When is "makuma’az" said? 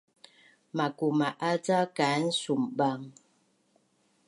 0.77-1.57